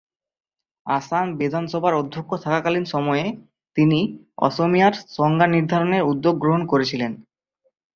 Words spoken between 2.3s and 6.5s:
থাকাকালীন সময়ে তিনি "অসমীয়া"র সংজ্ঞা নির্ধারণের উদ্যোগ